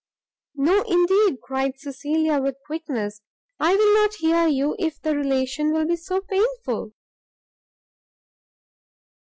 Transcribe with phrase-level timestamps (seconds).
[0.55, 3.21] "No, indeed," cried Cecilia with quickness,
[3.59, 6.93] "I will not hear you, if the relation will be so painful."